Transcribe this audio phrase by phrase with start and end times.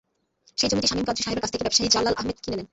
[0.59, 2.67] সেই জমিটি শামীম কাদরী সাহেবের কাছ থেকে ব্যবসায়ী জালাল আহম্মেদ কিনে নেন।